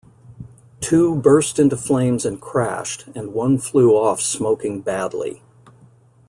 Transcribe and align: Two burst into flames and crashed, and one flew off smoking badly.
Two 0.79 1.15
burst 1.15 1.59
into 1.59 1.77
flames 1.77 2.25
and 2.25 2.41
crashed, 2.41 3.05
and 3.13 3.33
one 3.35 3.59
flew 3.59 3.91
off 3.95 4.19
smoking 4.19 4.81
badly. 4.81 5.43